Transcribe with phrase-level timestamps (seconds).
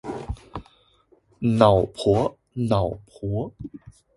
[1.59, 3.53] 脑婆脑婆